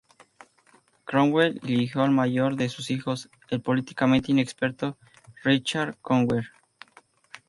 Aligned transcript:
Cromwell 1.05 1.59
eligió 1.61 2.01
al 2.01 2.09
mayor 2.09 2.55
de 2.55 2.69
sus 2.69 2.89
hijos, 2.89 3.29
el 3.51 3.61
políticamente 3.61 4.31
inexperto 4.31 4.97
Richard 5.43 5.95
Cromwell. 6.01 6.49